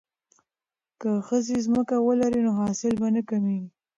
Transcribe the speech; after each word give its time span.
که 1.01 1.09
ښځې 1.27 1.57
ځمکه 1.65 1.95
ولري 2.07 2.41
نو 2.45 2.51
حاصل 2.59 2.93
به 3.01 3.07
نه 3.15 3.21
کمیږي. 3.29 3.69